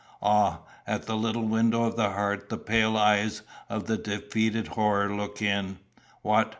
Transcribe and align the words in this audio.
Ah, 0.23 0.61
at 0.87 1.03
the 1.05 1.15
little 1.15 1.47
window 1.47 1.83
of 1.83 1.95
the 1.95 2.09
heart 2.09 2.49
the 2.49 2.57
pale 2.57 2.97
eyes 2.97 3.43
of 3.69 3.85
the 3.85 3.97
defeated 3.97 4.69
Horror 4.69 5.13
look 5.15 5.43
in. 5.43 5.77
What! 6.23 6.49